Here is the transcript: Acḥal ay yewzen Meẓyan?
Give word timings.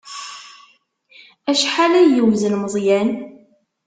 Acḥal 1.51 1.93
ay 1.99 2.07
yewzen 2.15 2.53
Meẓyan? 2.61 3.09